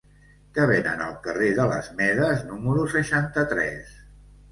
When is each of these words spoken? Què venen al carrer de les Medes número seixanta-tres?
Què 0.53 0.63
venen 0.69 1.01
al 1.07 1.11
carrer 1.27 1.49
de 1.59 1.67
les 1.71 1.89
Medes 1.99 2.41
número 2.53 2.87
seixanta-tres? 2.95 3.93